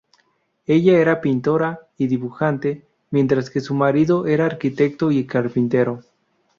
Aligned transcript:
Ella 0.65 0.93
era 0.97 1.21
pintora 1.21 1.79
y 1.95 2.07
dibujante, 2.07 2.87
mientras 3.11 3.51
que 3.51 3.59
su 3.61 3.75
marido 3.75 4.25
era 4.25 4.47
arquitecto 4.47 5.11
y 5.11 5.27
carpintero. 5.27 6.01